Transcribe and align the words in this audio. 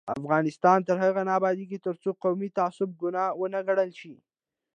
افغانستان 0.19 0.77
تر 0.87 0.97
هغو 1.03 1.21
نه 1.27 1.31
ابادیږي، 1.39 1.77
ترڅو 1.85 2.09
قومي 2.23 2.49
تعصب 2.57 2.89
ګناه 3.01 3.29
ونه 3.39 3.59
ګڼل 3.67 3.91
شي. 3.99 4.13